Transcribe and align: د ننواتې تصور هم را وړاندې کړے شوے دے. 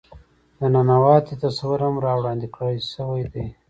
د 0.59 0.61
ننواتې 0.73 1.35
تصور 1.43 1.79
هم 1.85 1.95
را 2.05 2.13
وړاندې 2.17 2.47
کړے 2.55 2.75
شوے 2.91 3.23
دے. 3.33 3.45